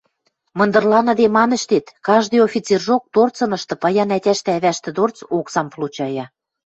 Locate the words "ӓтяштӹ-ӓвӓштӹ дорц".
4.17-5.17